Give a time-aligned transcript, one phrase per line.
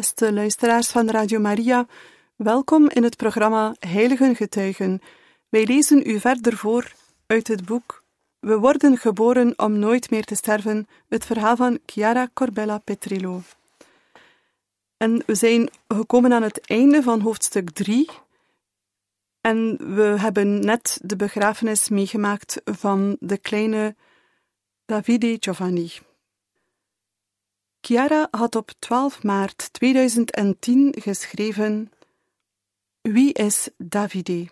[0.00, 1.86] Beste luisteraars van Radio Maria,
[2.36, 5.00] welkom in het programma Heiligen Getuigen.
[5.48, 6.92] Wij lezen u verder voor
[7.26, 8.02] uit het boek
[8.38, 13.42] We worden geboren om nooit meer te sterven, het verhaal van Chiara Corbella Petrillo.
[14.96, 18.08] En we zijn gekomen aan het einde van hoofdstuk 3.
[19.40, 23.96] En we hebben net de begrafenis meegemaakt van de kleine
[24.84, 25.92] Davide Giovanni.
[27.90, 31.92] Chiara had op 12 maart 2010 geschreven:
[33.00, 34.48] Wie is Davide?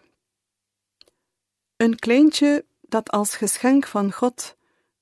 [1.77, 4.57] Een kleintje dat als geschenk van God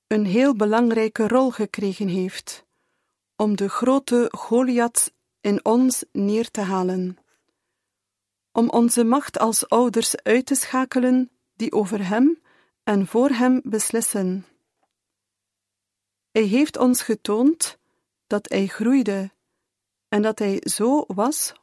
[0.07, 2.65] een heel belangrijke rol gekregen heeft
[3.37, 7.17] om de grote Goliath in ons neer te halen,
[8.53, 12.43] om onze macht als ouders uit te schakelen die over hem
[12.83, 14.47] en voor hem beslissen.
[16.31, 17.79] Hij heeft ons getoond
[18.27, 19.31] dat hij groeide
[20.09, 21.55] en dat hij zo was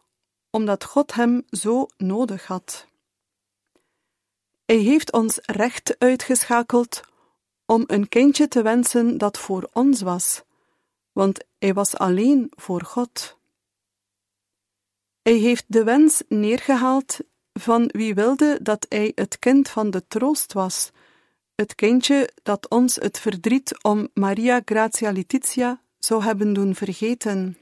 [0.49, 2.87] omdat God hem zo nodig had.
[4.65, 7.01] Hij heeft ons recht uitgeschakeld
[7.65, 10.43] om een kindje te wensen dat voor ons was,
[11.11, 13.37] want hij was alleen voor God.
[15.21, 17.19] Hij heeft de wens neergehaald
[17.53, 20.91] van wie wilde dat hij het kind van de troost was,
[21.55, 27.57] het kindje dat ons het verdriet om Maria Grazia Letizia zou hebben doen vergeten.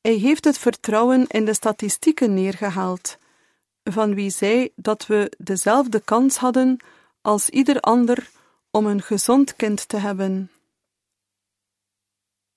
[0.00, 3.18] Hij heeft het vertrouwen in de statistieken neergehaald,
[3.82, 6.76] van wie zei dat we dezelfde kans hadden
[7.20, 8.30] als ieder ander
[8.70, 10.50] om een gezond kind te hebben.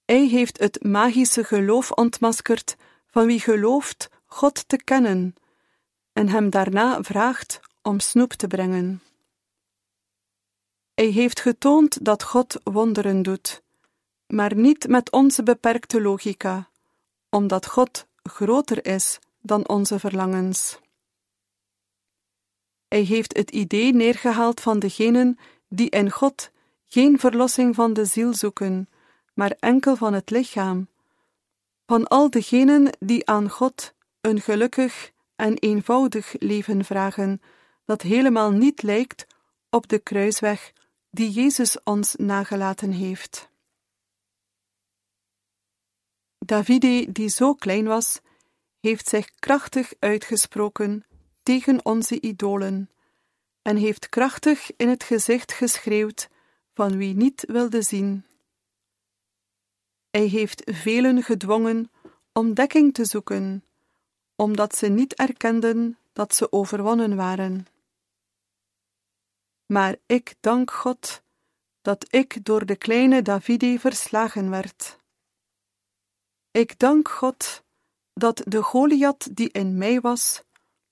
[0.06, 2.76] Hij heeft het magische geloof ontmaskerd
[3.08, 5.36] van wie gelooft God te kennen
[6.14, 9.02] en hem daarna vraagt om snoep te brengen.
[11.02, 13.62] Hij heeft getoond dat God wonderen doet,
[14.28, 16.70] maar niet met onze beperkte logica,
[17.30, 20.80] omdat God groter is dan onze verlangens.
[22.88, 25.38] Hij heeft het idee neergehaald van degenen
[25.70, 26.52] die in God
[26.88, 28.90] geen verlossing van de ziel zoeken,
[29.34, 30.88] maar enkel van het lichaam,
[31.86, 37.42] van al degenen die aan God een gelukkig en eenvoudig leven vragen,
[37.86, 39.28] dat helemaal niet lijkt
[39.70, 40.74] op de kruisweg
[41.12, 43.50] die Jezus ons nagelaten heeft.
[46.38, 48.20] Davide, die zo klein was,
[48.80, 51.06] heeft zich krachtig uitgesproken
[51.44, 52.90] tegen onze idolen
[53.62, 56.30] en heeft krachtig in het gezicht geschreeuwd
[56.74, 58.26] van wie niet wilde zien.
[60.10, 61.92] Hij heeft velen gedwongen
[62.34, 63.64] om dekking te zoeken,
[64.36, 67.68] omdat ze niet erkenden dat ze overwonnen waren.
[69.72, 71.22] Maar ik dank God
[71.82, 74.98] dat ik door de kleine Davide verslagen werd.
[76.52, 77.64] Ik dank God
[78.14, 80.44] dat de Goliath die in mij was,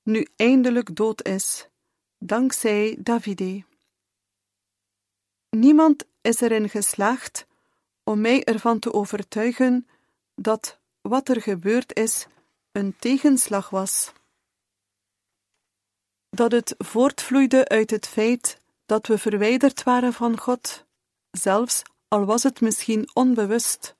[0.03, 1.67] nu eindelijk dood is,
[2.17, 3.63] dankzij Davide.
[5.49, 7.47] Niemand is erin geslaagd
[8.03, 9.87] om mij ervan te overtuigen
[10.35, 12.27] dat wat er gebeurd is
[12.71, 14.13] een tegenslag was.
[16.29, 18.57] Dat het voortvloeide uit het feit
[18.89, 20.85] dat we verwijderd waren van God,
[21.31, 23.95] zelfs al was het misschien onbewust.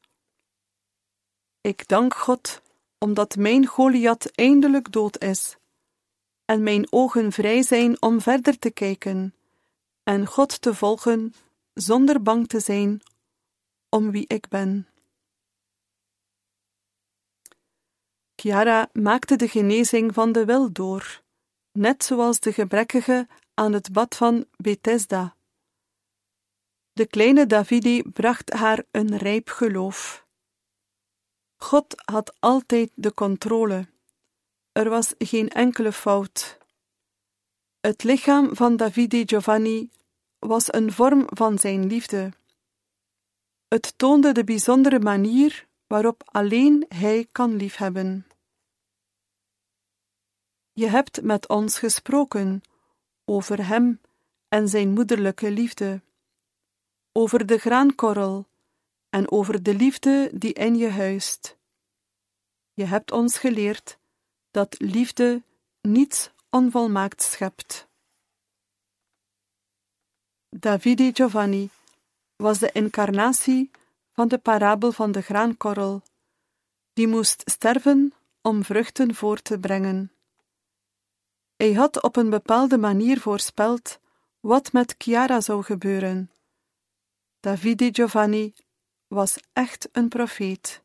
[1.62, 2.62] Ik dank God
[2.98, 5.58] omdat mijn Goliath eindelijk dood is
[6.46, 9.36] en mijn ogen vrij zijn om verder te kijken
[10.04, 11.34] en God te volgen
[11.74, 13.02] zonder bang te zijn
[13.90, 14.88] om wie ik ben.
[18.36, 21.22] Chiara maakte de genezing van de wil door,
[21.72, 23.28] net zoals de gebrekkige
[23.60, 25.36] aan het bad van Bethesda.
[26.92, 30.26] De kleine Davidi bracht haar een rijp geloof.
[31.58, 33.88] God had altijd de controle.
[34.72, 36.58] Er was geen enkele fout.
[37.80, 39.90] Het lichaam van Davide Giovanni
[40.38, 42.34] was een vorm van zijn liefde.
[43.68, 48.28] Het toonde de bijzondere manier waarop alleen hij kan liefhebben.
[50.72, 52.62] Je hebt met ons gesproken,
[53.30, 54.02] over hem
[54.48, 56.02] en zijn moederlijke liefde,
[57.12, 58.48] over de graankorrel
[59.10, 61.58] en over de liefde die in je huist.
[62.74, 63.98] Je hebt ons geleerd
[64.52, 65.44] dat liefde
[65.82, 67.88] niets onvolmaakt schept.
[70.50, 71.70] Davide Giovanni
[72.36, 73.72] was de incarnatie
[74.12, 76.02] van de parabel van de graankorrel,
[76.94, 80.12] die moest sterven om vruchten voor te brengen.
[81.60, 84.00] Hij had op een bepaalde manier voorspeld
[84.40, 86.32] wat met Chiara zou gebeuren.
[87.40, 88.54] Davide Giovanni
[89.08, 90.84] was echt een profeet.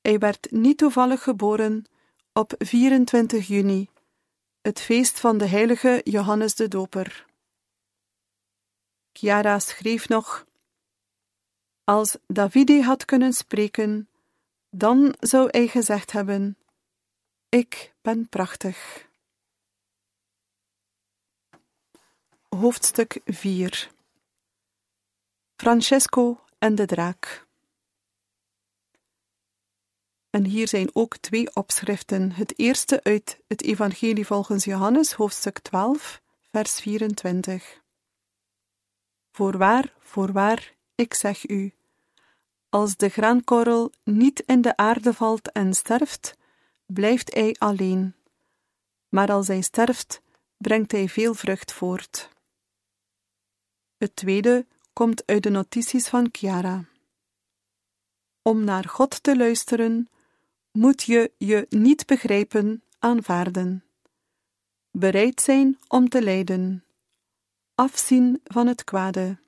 [0.00, 1.84] Hij werd niet toevallig geboren
[2.32, 3.88] op 24 juni,
[4.60, 7.26] het feest van de heilige Johannes de Doper.
[9.12, 10.46] Chiara schreef nog:
[11.84, 14.08] Als Davide had kunnen spreken,
[14.70, 16.58] dan zou hij gezegd hebben:
[17.48, 19.07] Ik ben prachtig.
[22.58, 23.90] Hoofdstuk 4
[25.56, 27.46] Francesco en de draak.
[30.30, 32.32] En hier zijn ook twee opschriften.
[32.32, 36.20] Het eerste uit het Evangelie volgens Johannes, hoofdstuk 12,
[36.50, 37.82] vers 24.
[39.32, 41.74] Voorwaar, voorwaar, ik zeg u:
[42.68, 46.36] als de graankorrel niet in de aarde valt en sterft,
[46.86, 48.14] blijft hij alleen.
[49.08, 50.20] Maar als hij sterft,
[50.56, 52.36] brengt hij veel vrucht voort.
[53.98, 56.84] Het tweede komt uit de notities van Chiara.
[58.42, 60.08] Om naar God te luisteren,
[60.72, 63.84] moet je je niet begrijpen aanvaarden.
[64.90, 66.84] Bereid zijn om te lijden.
[67.74, 69.38] Afzien van het kwade,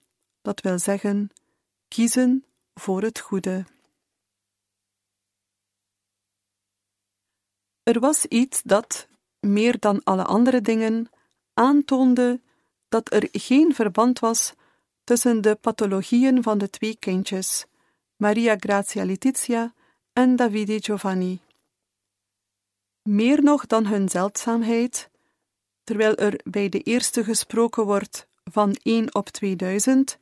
[0.43, 1.31] dat wil zeggen,
[1.89, 2.45] kiezen
[2.75, 3.65] voor het goede.
[7.83, 9.09] Er was iets dat,
[9.41, 11.11] meer dan alle andere dingen,
[11.55, 12.41] aantoonde
[12.91, 14.53] dat er geen verband was
[15.05, 17.67] tussen de pathologieën van de twee kindjes,
[18.17, 19.75] Maria Grazia Letizia
[20.13, 21.41] en Davide Giovanni.
[23.03, 25.11] Meer nog dan hun zeldzaamheid,
[25.85, 30.19] terwijl er bij de eerste gesproken wordt van 1 op 2000,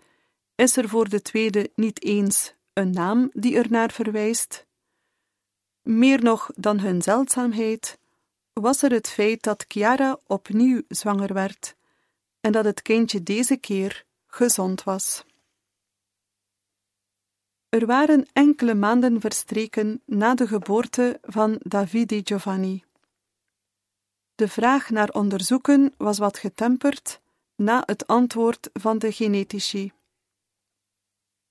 [0.55, 4.67] is er voor de tweede niet eens een naam die er naar verwijst.
[5.83, 7.99] Meer nog dan hun zeldzaamheid,
[8.53, 11.77] was er het feit dat Chiara opnieuw zwanger werd
[12.49, 15.25] en dat het kindje deze keer gezond was.
[17.69, 22.85] Er waren enkele maanden verstreken na de geboorte van Davide Giovanni.
[24.35, 27.21] De vraag naar onderzoeken was wat getemperd
[27.57, 29.93] na het antwoord van de genetici.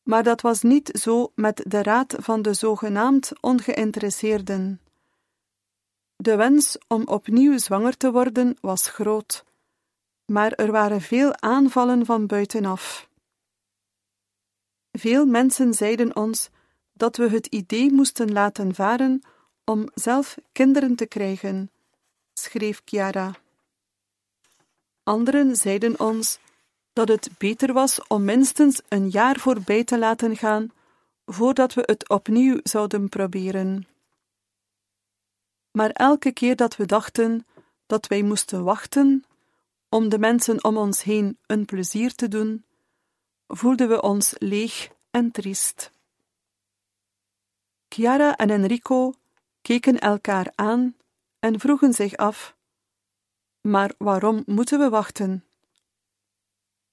[0.03, 4.81] Maar dat was niet zo met de raad van de zogenaamd ongeïnteresseerden.
[6.15, 9.45] De wens om opnieuw zwanger te worden was groot,
[10.27, 13.09] maar er waren veel aanvallen van buitenaf.
[14.91, 16.49] Veel mensen zeiden ons
[16.93, 19.21] dat we het idee moesten laten varen
[19.63, 21.71] om zelf kinderen te krijgen,
[22.33, 23.35] schreef Chiara.
[25.03, 26.39] Anderen zeiden ons
[26.93, 30.71] dat het beter was om minstens een jaar voorbij te laten gaan
[31.25, 33.87] voordat we het opnieuw zouden proberen.
[35.71, 37.45] Maar elke keer dat we dachten
[37.85, 39.25] dat wij moesten wachten
[39.89, 42.65] om de mensen om ons heen een plezier te doen,
[43.47, 45.91] voelden we ons leeg en triest.
[47.89, 49.13] Chiara en Enrico
[49.61, 50.95] keken elkaar aan
[51.39, 52.55] en vroegen zich af:
[53.61, 55.45] Maar waarom moeten we wachten?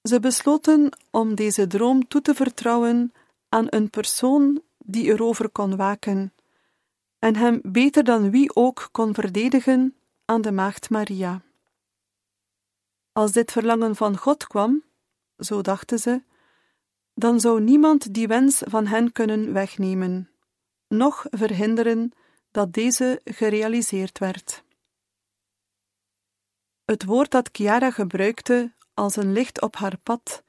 [0.03, 3.13] Ze besloten om deze droom toe te vertrouwen
[3.49, 6.33] aan een persoon die erover kon waken
[7.19, 11.43] en hem beter dan wie ook kon verdedigen aan de Maagd Maria.
[13.15, 14.85] Als dit verlangen van God kwam,
[15.39, 16.23] zo dachten ze,
[17.15, 20.31] dan zou niemand die wens van hen kunnen wegnemen,
[20.89, 22.13] noch verhinderen
[22.51, 24.65] dat deze gerealiseerd werd.
[26.85, 30.43] Het woord dat Chiara gebruikte als een licht op haar pad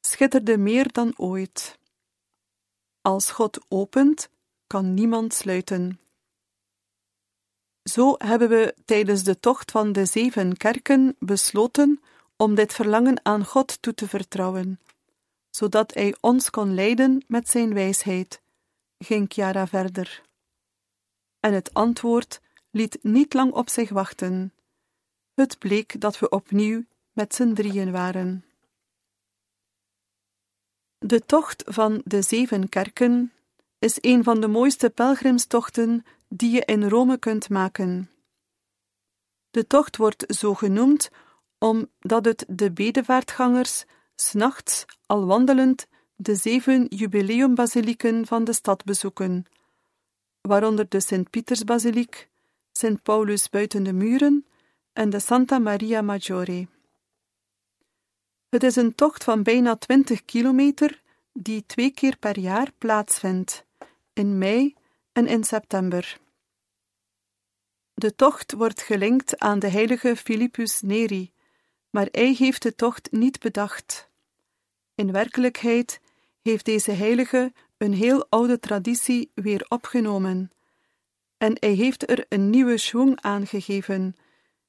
[0.00, 1.78] schitterde meer dan ooit.
[3.00, 4.30] Als God opent,
[4.66, 6.00] kan niemand sluiten.
[7.90, 12.00] Zo hebben we tijdens de tocht van de zeven kerken besloten
[12.36, 14.80] om dit verlangen aan God toe te vertrouwen,
[15.50, 18.40] zodat Hij ons kon leiden met Zijn wijsheid,
[18.98, 20.22] ging Chiara verder.
[21.40, 22.40] En het antwoord
[22.70, 24.52] liet niet lang op zich wachten.
[25.34, 28.44] Het bleek dat we opnieuw met z'n drieën waren.
[30.98, 33.32] De tocht van de zeven kerken
[33.78, 38.10] is een van de mooiste pelgrimstochten die je in Rome kunt maken.
[39.50, 41.10] De tocht wordt zo genoemd
[41.58, 49.44] omdat het de bedevaartgangers s'nachts al wandelend de zeven jubileumbasilieken van de stad bezoeken,
[50.40, 52.28] waaronder de Sint-Pietersbasiliek,
[52.72, 54.46] Sint Paulus buiten de muren
[54.92, 56.66] en de Santa Maria Maggiore.
[58.48, 61.02] Het is een tocht van bijna 20 kilometer
[61.32, 63.64] die twee keer per jaar plaatsvindt,
[64.12, 64.74] in mei
[65.16, 66.18] en in september.
[67.94, 71.32] De tocht wordt gelinkt aan de heilige Philippus Neri,
[71.90, 74.08] maar hij heeft de tocht niet bedacht.
[74.94, 76.00] In werkelijkheid
[76.42, 80.50] heeft deze heilige een heel oude traditie weer opgenomen,
[81.38, 84.16] en hij heeft er een nieuwe schwung aangegeven,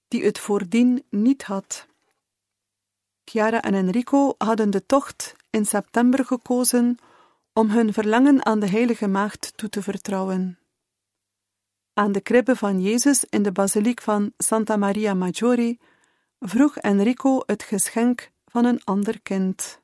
[0.08, 1.88] die het voordien niet had.
[3.24, 6.98] Chiara en Enrico hadden de tocht in september gekozen
[7.58, 10.60] om hun verlangen aan de Heilige Maagd toe te vertrouwen.
[11.94, 15.78] Aan de kribbe van Jezus in de basiliek van Santa Maria Maggiore
[16.40, 19.82] vroeg Enrico het geschenk van een ander kind.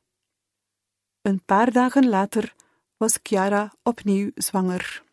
[1.22, 2.53] Een paar dagen later
[2.98, 5.03] was Chiara opnieuw zwanger.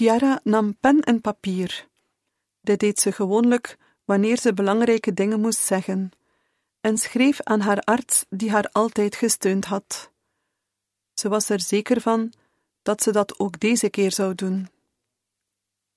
[0.00, 1.88] Chiara nam pen en papier.
[2.60, 6.10] Dit deed ze gewoonlijk wanneer ze belangrijke dingen moest zeggen,
[6.80, 10.10] en schreef aan haar arts die haar altijd gesteund had.
[11.14, 12.32] Ze was er zeker van
[12.82, 14.68] dat ze dat ook deze keer zou doen.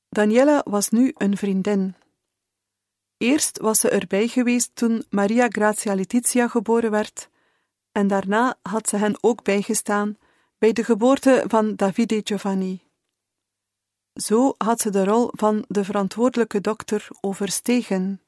[0.09, 1.95] Daniela was nu een vriendin.
[3.17, 7.29] Eerst was ze erbij geweest toen Maria Grazia Letizia geboren werd,
[7.91, 10.17] en daarna had ze hen ook bijgestaan
[10.57, 12.82] bij de geboorte van Davide Giovanni.
[14.13, 18.21] Zo had ze de rol van de verantwoordelijke dokter overstegen.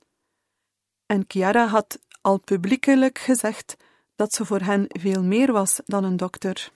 [1.05, 3.75] En Chiara had al publiekelijk gezegd
[4.15, 6.71] dat ze voor hen veel meer was dan een dokter.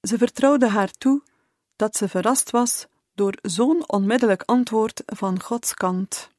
[0.00, 1.22] Ze vertrouwde haar toe
[1.76, 6.30] dat ze verrast was door zo'n onmiddellijk antwoord van Gods kant.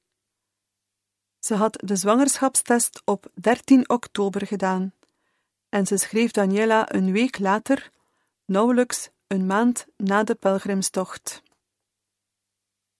[1.39, 4.93] Ze had de zwangerschapstest op 13 oktober gedaan
[5.69, 7.91] en ze schreef Daniela een week later,
[8.45, 11.43] nauwelijks een maand na de pelgrimstocht.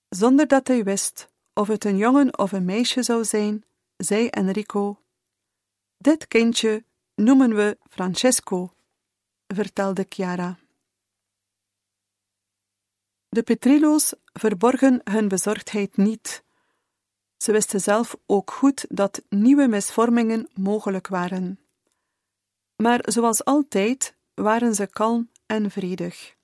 [0.10, 3.66] Zonder dat hij wist of het een jongen of een meisje zou zijn,
[3.98, 5.02] zei Enrico:
[5.98, 6.84] Dit kindje
[7.16, 8.74] noemen we Francesco,
[9.48, 10.58] vertelde Chiara.
[13.30, 16.44] De Petrillo's verborgen hun bezorgdheid niet.
[17.38, 21.60] Ze wisten zelf ook goed dat nieuwe misvormingen mogelijk waren.
[22.76, 26.36] Maar zoals altijd waren ze kalm en vredig.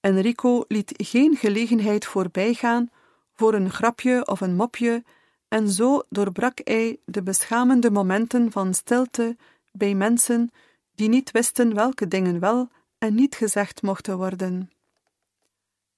[0.00, 2.90] Enrico liet geen gelegenheid voorbijgaan
[3.32, 5.04] voor een grapje of een mopje,
[5.48, 9.36] en zo doorbrak hij de beschamende momenten van stilte
[9.72, 10.50] bij mensen
[10.94, 14.70] die niet wisten welke dingen wel en niet gezegd mochten worden.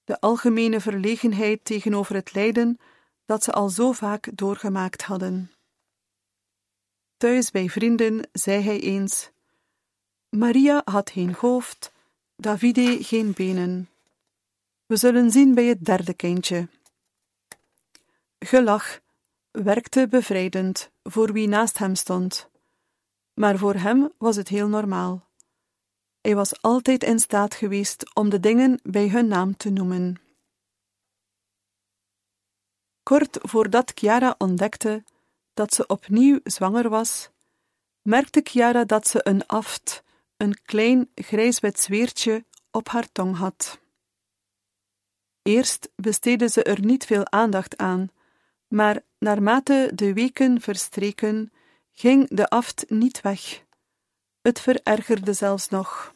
[0.03, 2.77] De algemene verlegenheid tegenover het lijden
[3.25, 5.51] dat ze al zo vaak doorgemaakt hadden.
[7.17, 9.31] Thuis bij vrienden zei hij eens:
[10.37, 11.91] Maria had geen hoofd,
[12.35, 13.89] Davide geen benen.
[14.85, 16.67] We zullen zien bij het derde kindje.
[18.39, 18.99] Gelach
[19.51, 22.49] werkte bevrijdend voor wie naast hem stond,
[23.33, 25.27] maar voor hem was het heel normaal.
[26.21, 30.21] Hij was altijd in staat geweest om de dingen bij hun naam te noemen.
[33.03, 35.03] Kort voordat Chiara ontdekte
[35.53, 37.29] dat ze opnieuw zwanger was,
[38.01, 40.03] merkte Chiara dat ze een aft,
[40.41, 43.79] een klein grijs-wit zweertje, op haar tong had.
[45.41, 48.09] Eerst besteedde ze er niet veel aandacht aan,
[48.67, 51.53] maar naarmate de weken verstreken,
[51.91, 53.63] ging de aft niet weg.
[54.41, 56.15] Het verergerde zelfs nog.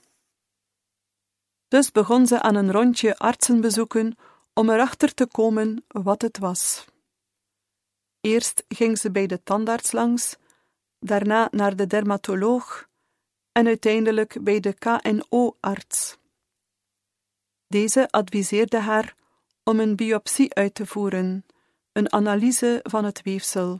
[1.67, 4.17] Dus begon ze aan een rondje artsen bezoeken
[4.53, 6.85] om erachter te komen wat het was.
[8.21, 10.35] Eerst ging ze bij de tandarts langs,
[10.99, 12.87] daarna naar de dermatoloog
[13.55, 16.17] en uiteindelijk bij de KNO-arts.
[17.67, 19.15] Deze adviseerde haar
[19.63, 21.45] om een biopsie uit te voeren,
[21.91, 23.79] een analyse van het weefsel.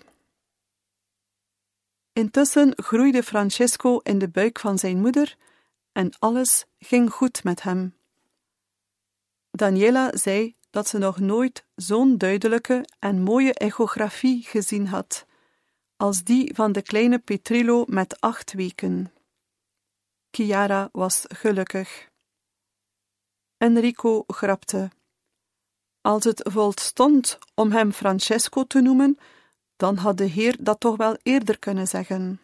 [2.14, 5.36] Intussen groeide Francesco in de buik van zijn moeder
[5.92, 7.96] en alles ging goed met hem.
[9.52, 15.26] Daniela zei dat ze nog nooit zo'n duidelijke en mooie echografie gezien had,
[15.98, 19.15] als die van de kleine Petrillo met acht weken.
[20.36, 22.10] Chiara was gelukkig.
[23.58, 24.92] Enrico grapte.
[26.02, 29.18] Als het volstond om hem Francesco te noemen,
[29.76, 32.42] dan had de Heer dat toch wel eerder kunnen zeggen.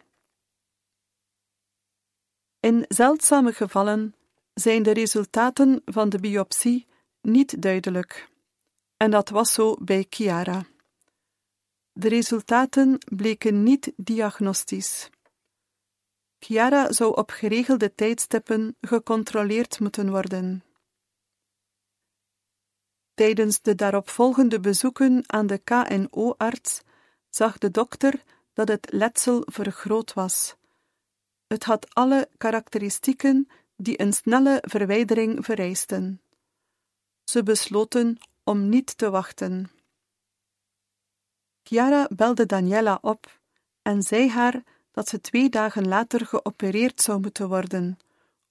[2.60, 4.14] In zeldzame gevallen
[4.54, 6.86] zijn de resultaten van de biopsie
[7.20, 8.28] niet duidelijk,
[8.96, 10.64] en dat was zo bij Chiara.
[11.92, 15.10] De resultaten bleken niet diagnostisch.
[16.44, 20.64] Chiara zou op geregelde tijdstippen gecontroleerd moeten worden.
[23.14, 26.80] Tijdens de daaropvolgende bezoeken aan de KNO-arts
[27.28, 30.56] zag de dokter dat het letsel vergroot was.
[31.46, 36.22] Het had alle karakteristieken die een snelle verwijdering vereisten.
[37.24, 39.70] Ze besloten om niet te wachten.
[41.62, 43.40] Chiara belde Daniela op
[43.82, 47.98] en zei haar dat ze twee dagen later geopereerd zou moeten worden,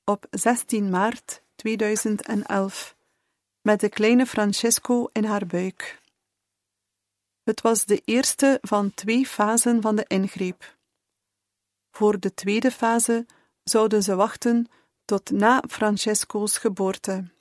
[0.04, 2.96] op 16 maart 2011
[3.62, 6.02] met de kleine Francesco in haar buik.
[7.44, 10.78] Het was de eerste van twee fasen van de ingreep.
[11.92, 13.26] Voor de tweede fase
[13.64, 14.68] zouden ze wachten
[15.06, 17.32] tot na Francesco's geboorte.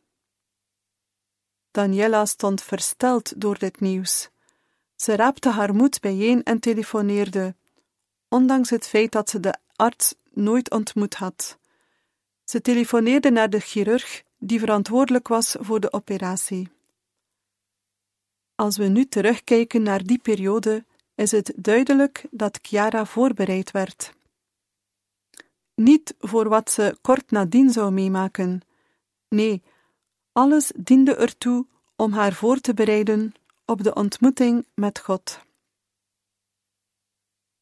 [1.70, 4.30] Daniela stond versteld door dit nieuws.
[4.96, 7.54] Ze raapte haar moed bijeen en telefoneerde,
[8.30, 11.58] ondanks het feit dat ze de arts nooit ontmoet had.
[12.44, 16.68] Ze telefoneerde naar de chirurg die verantwoordelijk was voor de operatie.
[18.54, 24.12] Als we nu terugkijken naar die periode, is het duidelijk dat Chiara voorbereid werd.
[25.74, 28.60] Niet voor wat ze kort nadien zou meemaken.
[29.28, 29.62] Nee,
[30.32, 31.66] alles diende ertoe
[31.96, 33.32] om haar voor te bereiden
[33.64, 35.40] op de ontmoeting met God.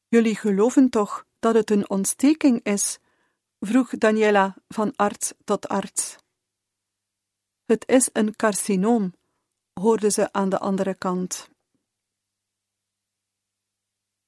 [0.08, 2.98] Jullie geloven toch dat het een ontsteking is?
[3.60, 6.16] vroeg Daniela van arts tot arts.
[7.64, 9.14] Het is een carcinoom,
[9.72, 11.48] hoorde ze aan de andere kant.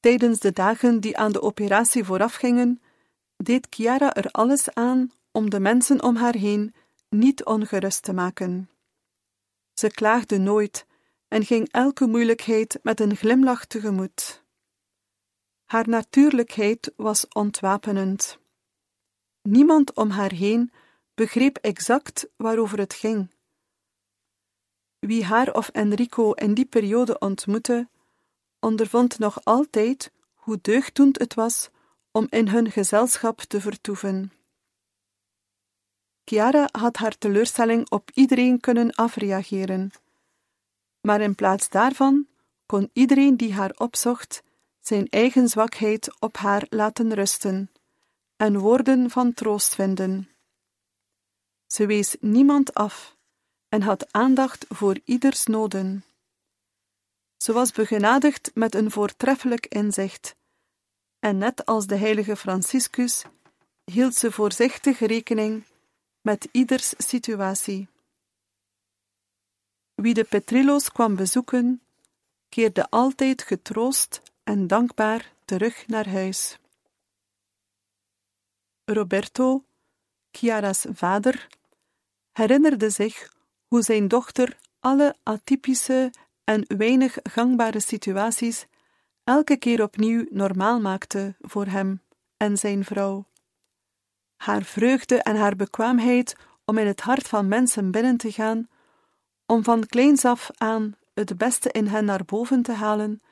[0.01, 2.83] Tijdens de dagen die aan de operatie voorafgingen,
[3.37, 6.75] deed Chiara er alles aan om de mensen om haar heen
[7.09, 8.71] niet ongerust te maken.
[9.75, 10.87] Ze klaagde nooit
[11.29, 14.40] en ging elke moeilijkheid met een glimlach tegemoet.
[15.71, 18.39] Haar natuurlijkheid was ontwapenend.
[19.43, 20.73] Niemand om haar heen
[21.15, 23.31] begreep exact waarover het ging.
[24.99, 27.89] Wie haar of Enrico in die periode ontmoette,
[28.61, 31.71] ondervond nog altijd hoe deugddoend het was
[32.13, 34.33] om in hun gezelschap te vertoeven.
[36.25, 39.91] Chiara had haar teleurstelling op iedereen kunnen afreageren,
[41.01, 42.27] maar in plaats daarvan
[42.67, 44.43] kon iedereen die haar opzocht
[44.81, 47.71] zijn eigen zwakheid op haar laten rusten
[48.37, 50.29] en woorden van troost vinden.
[51.67, 53.17] Ze wees niemand af
[53.69, 56.05] en had aandacht voor ieders noden.
[57.37, 60.37] Ze was begenadigd met een voortreffelijk inzicht,
[61.19, 63.25] en net als de heilige Franciscus
[63.85, 65.65] hield ze voorzichtig rekening
[66.21, 67.89] met ieders situatie.
[69.95, 71.83] Wie de Petrillo's kwam bezoeken,
[72.49, 76.59] keerde altijd getroost en dankbaar terug naar huis.
[78.85, 79.65] Roberto,
[80.31, 81.47] Chiara's vader,
[82.33, 83.33] herinnerde zich
[83.67, 86.13] hoe zijn dochter alle atypische
[86.45, 88.67] en weinig gangbare situaties
[89.25, 92.03] elke keer opnieuw normaal maakte voor hem
[92.37, 93.25] en zijn vrouw.
[94.37, 98.69] Haar vreugde en haar bekwaamheid om in het hart van mensen binnen te gaan,
[99.47, 103.23] om van kleins af aan het beste in hen naar boven te halen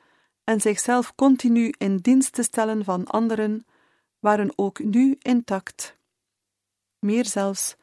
[0.49, 3.67] en zichzelf continu in dienst te stellen van anderen,
[4.19, 5.97] waren ook nu intact.
[6.99, 7.77] Meer zelfs,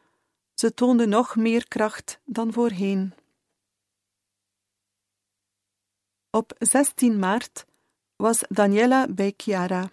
[0.54, 3.14] ze toonde nog meer kracht dan voorheen.
[6.30, 7.66] Op 16 maart
[8.16, 9.90] was Daniela bij Chiara.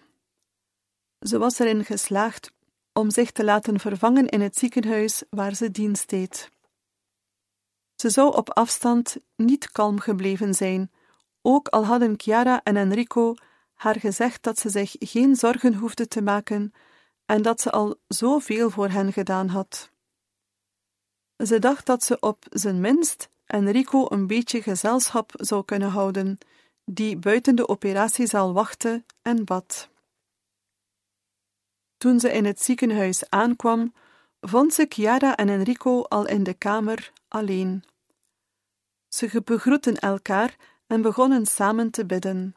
[1.19, 2.51] Ze was erin geslaagd
[2.93, 6.49] om zich te laten vervangen in het ziekenhuis waar ze dienst deed.
[7.95, 10.91] Ze zou op afstand niet kalm gebleven zijn,
[11.45, 13.35] ook al hadden Chiara en Enrico
[13.73, 16.73] haar gezegd dat ze zich geen zorgen hoefde te maken
[17.25, 19.91] en dat ze al zoveel voor hen gedaan had.
[21.37, 26.37] Ze dacht dat ze op zijn minst Enrico een beetje gezelschap zou kunnen houden,
[26.85, 29.89] die buiten de operatiezaal wachtte en bad.
[31.97, 33.93] Toen ze in het ziekenhuis aankwam,
[34.41, 37.83] vond ze Chiara en Enrico al in de kamer alleen.
[39.07, 40.55] Ze begroetten elkaar
[40.93, 42.55] en begonnen samen te bidden.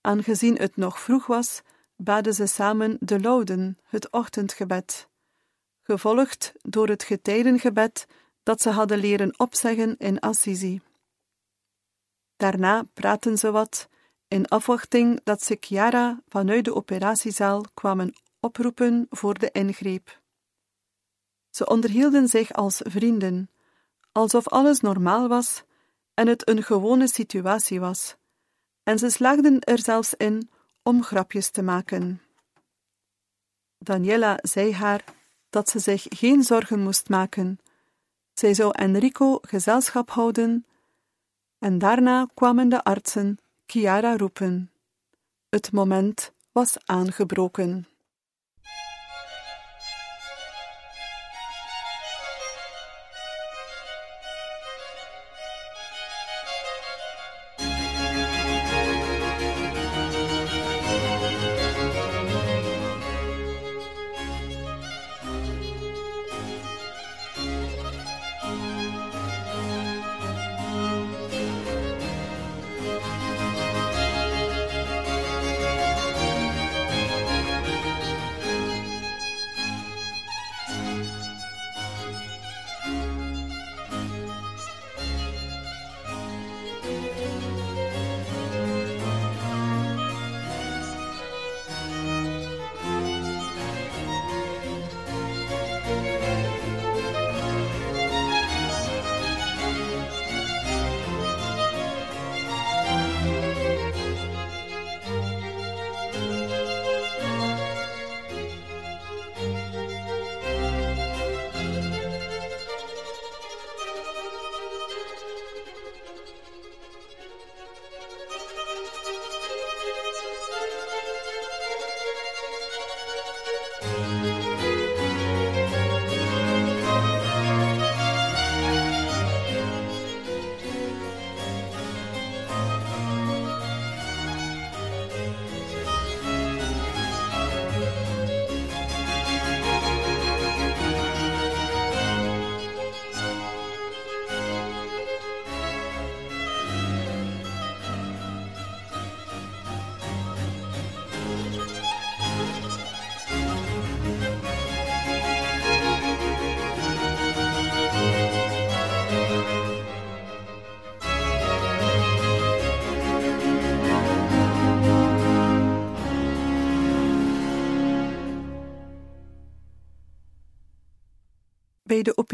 [0.00, 1.62] Aangezien het nog vroeg was,
[1.96, 5.08] baden ze samen de Louden, het ochtendgebed,
[5.82, 8.06] gevolgd door het getijdengebed
[8.42, 10.80] dat ze hadden leren opzeggen in Assisi.
[12.36, 13.88] Daarna praten ze wat,
[14.28, 20.20] in afwachting dat ze Chiara vanuit de operatiezaal kwamen oproepen voor de ingreep.
[21.50, 23.50] Ze onderhielden zich als vrienden,
[24.12, 25.64] alsof alles normaal was
[26.14, 28.16] en het een gewone situatie was,
[28.82, 30.50] en ze slaagden er zelfs in
[30.82, 32.22] om grapjes te maken.
[33.78, 35.04] Daniela zei haar
[35.50, 37.58] dat ze zich geen zorgen moest maken.
[38.32, 40.66] Zij zou Enrico gezelschap houden,
[41.58, 44.70] en daarna kwamen de artsen Chiara roepen.
[45.48, 47.93] Het moment was aangebroken.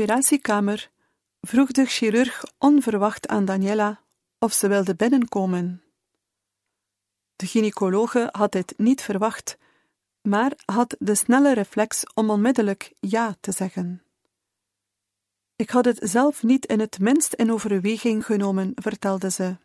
[0.01, 0.91] Operatiekamer
[1.41, 4.01] vroeg de chirurg onverwacht aan Daniela
[4.39, 5.83] of ze wilde binnenkomen.
[7.37, 9.59] De gynaecologe had dit niet verwacht,
[10.23, 14.03] maar had de snelle reflex om onmiddellijk ja te zeggen.
[15.57, 19.57] Ik had het zelf niet in het minst in overweging genomen, vertelde ze.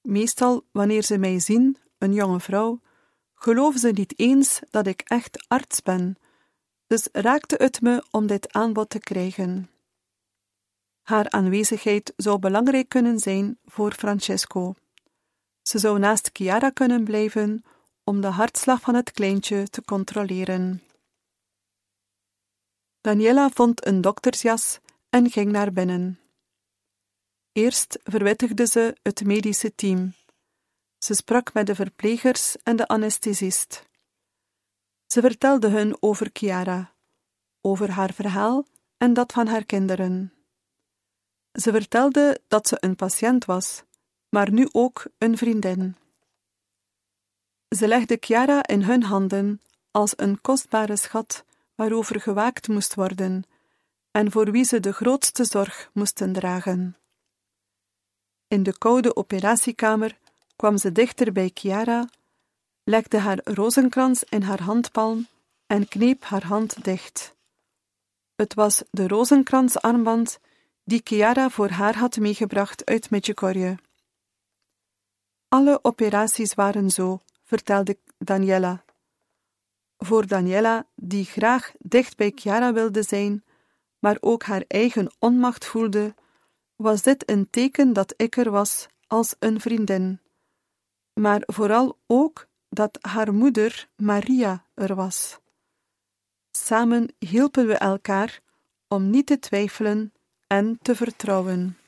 [0.00, 2.80] Meestal, wanneer ze mij zien, een jonge vrouw,
[3.34, 6.16] geloven ze niet eens dat ik echt arts ben,
[6.88, 9.70] dus raakte het me om dit aanbod te krijgen.
[11.02, 14.74] Haar aanwezigheid zou belangrijk kunnen zijn voor Francesco.
[15.62, 17.64] Ze zou naast Chiara kunnen blijven
[18.04, 20.82] om de hartslag van het kleintje te controleren.
[23.00, 24.78] Daniela vond een doktersjas
[25.10, 26.20] en ging naar binnen.
[27.52, 30.14] Eerst verwittigde ze het medische team.
[30.98, 33.87] Ze sprak met de verplegers en de anesthesist.
[35.08, 36.92] Ze vertelde hun over Chiara,
[37.60, 38.66] over haar verhaal
[38.96, 40.32] en dat van haar kinderen.
[41.52, 43.82] Ze vertelde dat ze een patiënt was,
[44.28, 45.96] maar nu ook een vriendin.
[47.68, 51.44] Ze legde Chiara in hun handen als een kostbare schat
[51.74, 53.44] waarover gewaakt moest worden
[54.10, 56.96] en voor wie ze de grootste zorg moesten dragen.
[58.48, 60.18] In de koude operatiekamer
[60.56, 62.08] kwam ze dichter bij Chiara,
[62.88, 65.26] legde haar rozenkrans in haar handpalm
[65.66, 67.34] en kneep haar hand dicht.
[68.36, 70.38] Het was de rozenkransarmband
[70.84, 73.78] die Chiara voor haar had meegebracht uit Medjugorje.
[75.48, 78.84] Alle operaties waren zo, vertelde Daniela.
[79.98, 83.44] Voor Daniela, die graag dicht bij Chiara wilde zijn,
[83.98, 86.14] maar ook haar eigen onmacht voelde,
[86.76, 90.20] was dit een teken dat ik er was als een vriendin,
[91.12, 95.38] maar vooral ook dat haar moeder Maria er was.
[96.50, 98.40] Samen hielpen we elkaar
[98.88, 100.12] om niet te twijfelen
[100.46, 101.78] en te vertrouwen.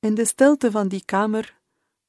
[0.00, 1.58] In de stilte van die kamer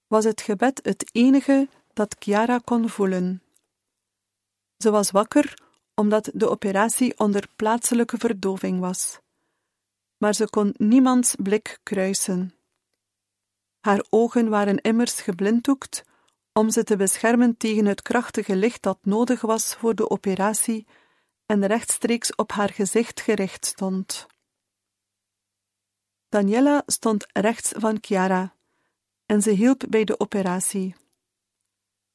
[0.07, 3.41] was het gebed het enige dat Chiara kon voelen.
[4.77, 5.53] Ze was wakker
[5.95, 9.19] omdat de operatie onder plaatselijke verdoving was,
[10.17, 12.55] maar ze kon niemands blik kruisen.
[13.79, 16.03] Haar ogen waren immers geblinddoekt
[16.57, 20.87] om ze te beschermen tegen het krachtige licht dat nodig was voor de operatie
[21.45, 24.27] en rechtstreeks op haar gezicht gericht stond.
[26.29, 28.55] Daniela stond rechts van Chiara
[29.25, 30.95] en ze hielp bij de operatie.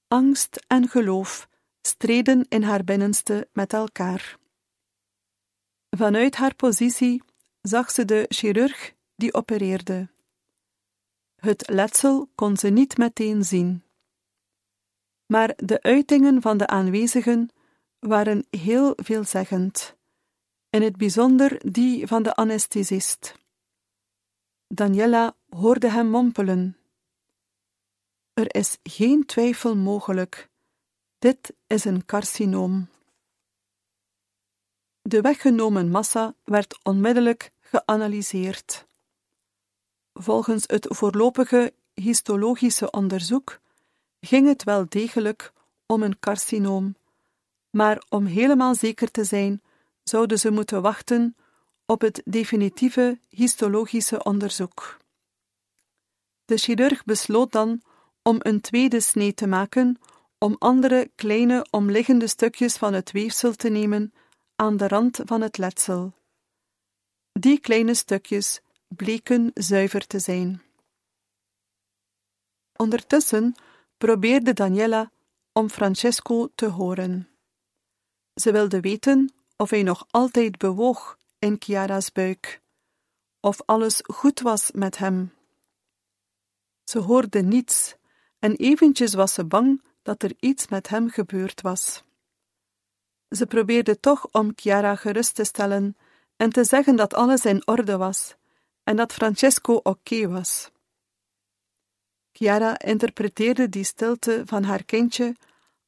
[0.09, 1.49] Angst en geloof
[1.83, 4.39] streden in haar binnenste met elkaar.
[5.91, 7.23] Vanuit haar positie
[7.61, 10.11] zag ze de chirurg die opereerde.
[11.37, 13.83] Het letsel kon ze niet meteen zien.
[15.33, 17.51] Maar de uitingen van de aanwezigen
[17.99, 19.97] waren heel veelzeggend,
[20.71, 23.35] in het bijzonder die van de anesthesist.
[24.66, 26.77] Daniela hoorde hem mompelen.
[28.33, 30.49] Er is geen twijfel mogelijk.
[31.18, 32.88] Dit is een carcinoom.
[35.03, 38.87] De weggenomen massa werd onmiddellijk geanalyseerd.
[40.12, 43.61] Volgens het voorlopige histologische onderzoek
[44.25, 45.53] ging het wel degelijk
[45.87, 46.97] om een carcinoom,
[47.71, 49.63] maar om helemaal zeker te zijn,
[50.03, 51.37] zouden ze moeten wachten
[51.87, 54.97] op het definitieve histologische onderzoek.
[56.45, 57.83] De chirurg besloot dan
[58.23, 59.99] om een tweede snee te maken,
[60.39, 64.13] om andere kleine omliggende stukjes van het weefsel te nemen
[64.57, 66.13] aan de rand van het letsel.
[67.33, 70.63] Die kleine stukjes bleken zuiver te zijn.
[72.77, 73.55] Ondertussen
[74.03, 75.11] probeerde Daniela
[75.53, 77.29] om Francesco te horen.
[78.35, 82.61] Ze wilde weten of hij nog altijd bewoog in Chiara's buik,
[83.41, 85.33] of alles goed was met hem.
[86.85, 87.97] Ze hoorde niets
[88.38, 92.03] en eventjes was ze bang dat er iets met hem gebeurd was.
[93.29, 95.97] Ze probeerde toch om Chiara gerust te stellen
[96.37, 98.35] en te zeggen dat alles in orde was
[98.85, 100.72] en dat Francesco oké was.
[102.33, 105.37] Chiara interpreteerde die stilte van haar kindje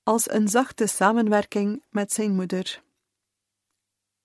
[0.03, 2.83] als een zachte samenwerking met zijn moeder.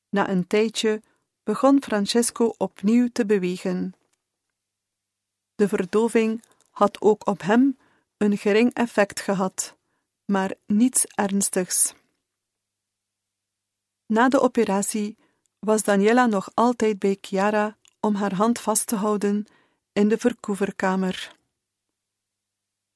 [0.10, 1.02] Na een tijdje
[1.44, 3.94] begon Francesco opnieuw te bewegen.
[5.56, 7.78] De verdoving had ook op hem
[8.18, 9.78] een gering effect gehad,
[10.26, 11.94] maar niets ernstigs.
[14.06, 15.18] Na de operatie
[15.60, 19.46] was Daniela nog altijd bij Chiara om haar hand vast te houden
[19.94, 21.39] in de verkoeverkamer.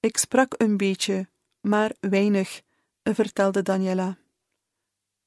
[0.03, 1.29] Ik sprak een beetje,
[1.61, 2.61] maar weinig,
[3.03, 4.17] vertelde Daniela.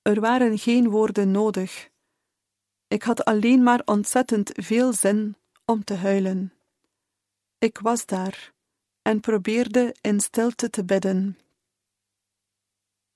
[0.02, 1.90] Er waren geen woorden nodig.
[2.88, 6.52] Ik had alleen maar ontzettend veel zin om te huilen.
[7.58, 8.52] Ik was daar
[9.02, 11.38] en probeerde in stilte te bidden.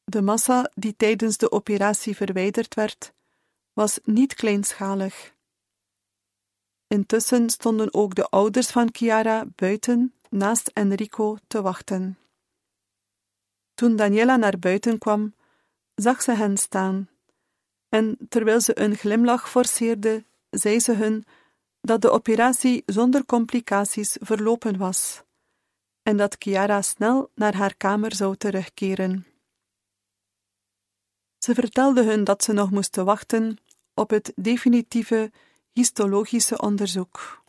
[0.05, 3.13] De massa die tijdens de operatie verwijderd werd,
[3.73, 5.35] was niet kleinschalig.
[6.87, 12.19] Intussen stonden ook de ouders van Chiara buiten naast Enrico te wachten.
[13.75, 15.35] Toen Daniela naar buiten kwam,
[15.95, 17.09] zag ze hen staan,
[17.89, 21.25] en terwijl ze een glimlach forceerde, zei ze hun
[21.81, 25.23] dat de operatie zonder complicaties verlopen was
[26.03, 29.27] en dat Chiara snel naar haar kamer zou terugkeren.
[31.39, 33.59] Ze vertelde hun dat ze nog moesten wachten
[33.95, 35.33] op het definitieve
[35.73, 37.45] histologische onderzoek.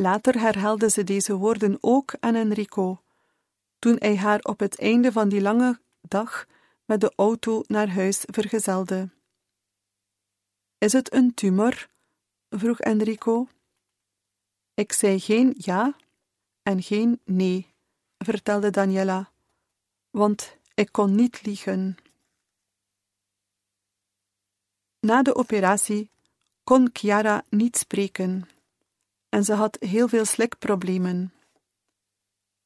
[0.00, 3.02] Later herhaalde ze deze woorden ook aan Enrico,
[3.78, 6.46] toen hij haar op het einde van die lange dag
[6.84, 9.08] met de auto naar huis vergezelde.
[10.78, 11.88] Is het een tumor?
[12.48, 13.48] vroeg Enrico.
[14.74, 15.96] Ik zei geen ja
[16.62, 17.66] en geen nee,
[18.18, 19.30] vertelde Daniela,
[20.10, 21.96] want ik kon niet liegen.
[25.00, 26.10] Na de operatie
[26.64, 28.48] kon Chiara niet spreken
[29.30, 31.32] en ze had heel veel slikproblemen.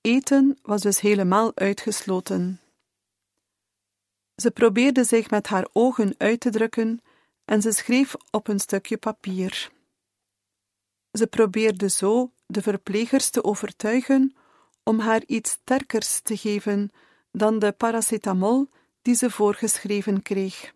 [0.00, 2.60] Eten was dus helemaal uitgesloten.
[4.36, 7.02] Ze probeerde zich met haar ogen uit te drukken
[7.44, 9.72] en ze schreef op een stukje papier.
[11.12, 14.36] Ze probeerde zo de verplegers te overtuigen
[14.82, 16.90] om haar iets sterkers te geven
[17.32, 18.68] dan de paracetamol
[19.02, 20.74] die ze voorgeschreven kreeg.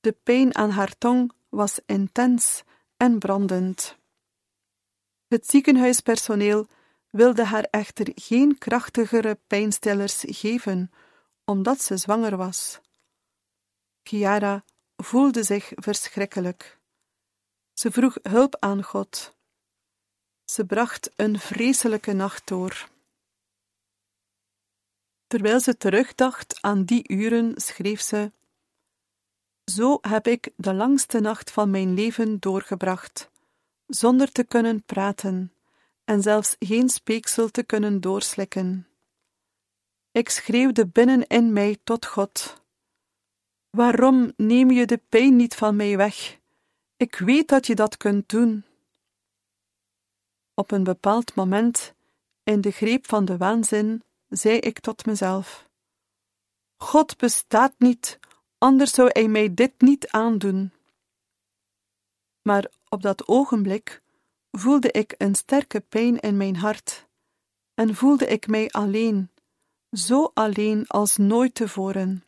[0.00, 2.62] De pijn aan haar tong was intens
[2.96, 3.96] en brandend.
[5.34, 6.66] Het ziekenhuispersoneel
[7.10, 10.92] wilde haar echter geen krachtigere pijnstillers geven,
[11.44, 12.80] omdat ze zwanger was.
[14.02, 14.64] Chiara
[14.96, 16.78] voelde zich verschrikkelijk.
[17.72, 19.34] Ze vroeg hulp aan God.
[20.44, 22.88] Ze bracht een vreselijke nacht door.
[25.26, 28.32] Terwijl ze terugdacht aan die uren, schreef ze:
[29.64, 33.32] Zo heb ik de langste nacht van mijn leven doorgebracht,
[33.86, 35.52] zonder te kunnen praten
[36.04, 38.88] en zelfs geen speeksel te kunnen doorslikken.
[40.10, 42.62] Ik schreeuwde binnen in mij tot God:
[43.70, 46.38] Waarom neem je de pijn niet van mij weg?
[46.96, 48.64] Ik weet dat je dat kunt doen.
[50.54, 51.94] Op een bepaald moment,
[52.42, 55.68] in de greep van de waanzin, zei ik tot mezelf:
[56.76, 58.18] God bestaat niet,
[58.58, 60.72] anders zou hij mij dit niet aandoen.
[62.44, 64.02] Maar op dat ogenblik
[64.50, 67.06] voelde ik een sterke pijn in mijn hart
[67.74, 69.30] en voelde ik mij alleen,
[69.90, 72.24] zo alleen als nooit tevoren.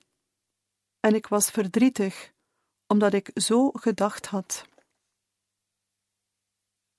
[1.01, 2.33] En ik was verdrietig,
[2.87, 4.65] omdat ik zo gedacht had.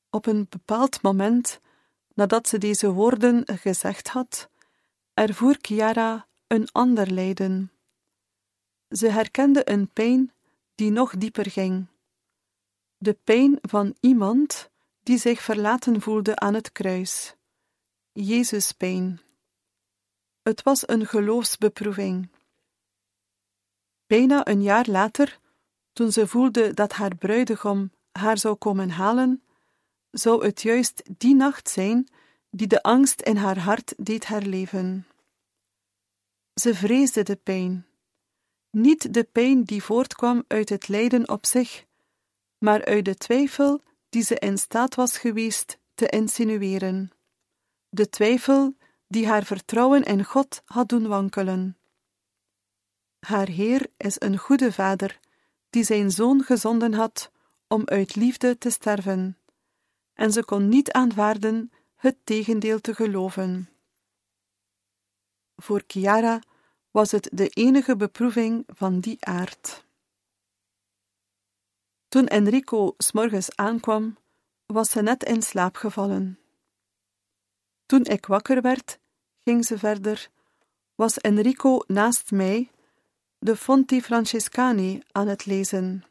[0.10, 1.60] Op een bepaald moment,
[2.14, 4.50] nadat ze deze woorden gezegd had,
[5.14, 7.72] ervoer Chiara een ander lijden.
[8.90, 10.32] Ze herkende een pijn
[10.76, 11.88] die nog dieper ging.
[12.98, 14.70] De pijn van iemand
[15.04, 17.36] die zich verlaten voelde aan het kruis.
[18.12, 19.22] Jezus pijn.
[20.42, 22.30] Het was een geloofsbeproeving.
[24.08, 25.40] Bijna een jaar later,
[25.94, 29.44] toen ze voelde dat haar bruidegom haar zou komen halen,
[30.12, 32.08] zou het juist die nacht zijn
[32.50, 35.08] die de angst in haar hart deed herleven.
[36.54, 37.88] Ze vreesde de pijn,
[38.70, 41.86] niet de pijn die voortkwam uit het lijden op zich,
[42.58, 47.12] maar uit de twijfel die ze in staat was geweest te insinueren,
[47.90, 48.76] de twijfel
[49.08, 51.78] die haar vertrouwen in God had doen wankelen.
[53.20, 55.20] Haar Heer is een goede vader,
[55.70, 57.32] die zijn zoon gezonden had
[57.68, 59.38] om uit liefde te sterven,
[60.14, 63.70] en ze kon niet aanvaarden het tegendeel te geloven.
[65.56, 66.42] Voor Chiara
[66.92, 69.86] was het de enige beproeving van die aard.
[72.08, 74.18] Toen Enrico s'morgens aankwam,
[74.66, 76.40] was ze net in slaap gevallen.
[77.86, 79.00] Toen ik wakker werd,
[79.44, 80.30] ging ze verder,
[80.96, 82.72] was Enrico naast mij
[83.40, 86.04] de Fonti Francescani aan het lezen.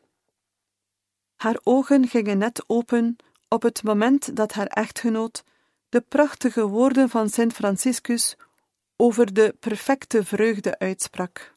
[1.37, 3.17] Haar ogen gingen net open
[3.49, 5.45] op het moment dat haar echtgenoot
[5.89, 8.37] de prachtige woorden van Sint Franciscus
[8.97, 11.55] over de perfecte vreugde uitsprak.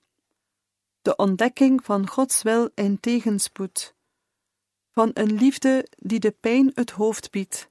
[1.01, 3.93] De ontdekking van Gods wil in tegenspoed,
[4.99, 7.69] van een liefde die de pijn het hoofd biedt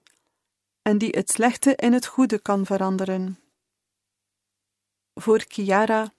[0.83, 3.39] en die het slechte in het goede kan veranderen.
[5.15, 6.13] Voor Chiara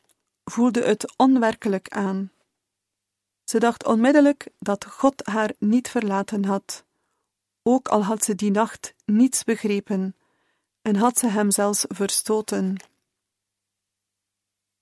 [0.43, 2.31] voelde het onwerkelijk aan.
[3.43, 6.85] Ze dacht onmiddellijk dat God haar niet verlaten had,
[7.63, 10.15] ook al had ze die nacht niets begrepen
[10.81, 12.77] en had ze hem zelfs verstoten.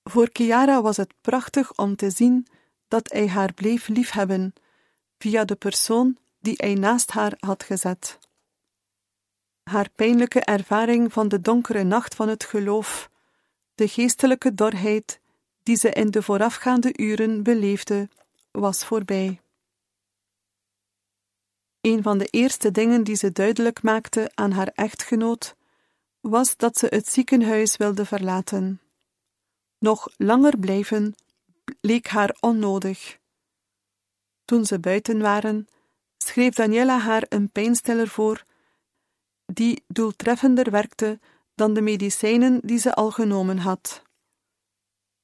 [0.04, 2.48] Voor Chiara was het prachtig om te zien
[2.88, 4.54] dat hij haar bleef liefhebben
[5.18, 8.20] via de persoon die hij naast haar had gezet.
[9.64, 13.10] haar pijnlijke ervaring van de donkere nacht van het geloof,
[13.76, 15.20] de geestelijke dorheid
[15.64, 18.10] die ze in de voorafgaande uren beleefde,
[18.52, 19.42] was voorbij.
[21.82, 25.56] Een van de eerste dingen die ze duidelijk maakte aan haar echtgenoot
[26.20, 28.82] was dat ze het ziekenhuis wilde verlaten.
[29.80, 31.16] Nog langer blijven
[31.82, 33.20] leek haar onnodig.
[34.48, 35.68] Toen ze buiten waren,
[36.18, 38.44] schreef Daniela haar een pijnstiller voor,
[39.46, 41.20] die doeltreffender werkte
[41.56, 44.04] dan de medicijnen die ze al genomen had.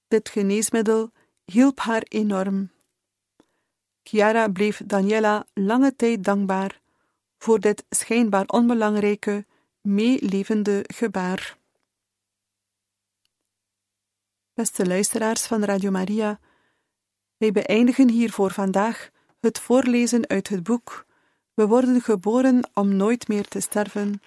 [0.07, 1.11] Dit geneesmiddel
[1.45, 2.71] hielp haar enorm.
[4.03, 6.81] Chiara bleef Daniela lange tijd dankbaar
[7.37, 9.45] voor dit schijnbaar onbelangrijke,
[9.81, 11.57] meelevende gebaar.
[14.53, 16.39] Beste luisteraars van Radio Maria,
[17.43, 21.05] wij beëindigen hier voor vandaag het voorlezen uit het boek
[21.53, 24.21] We worden geboren om nooit meer te sterven,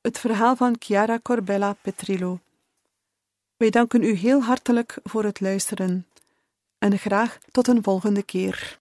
[0.00, 2.40] het verhaal van Chiara Corbella Petrillo.
[3.56, 6.06] Wij danken u heel hartelijk voor het luisteren
[6.78, 8.78] en graag tot een volgende keer.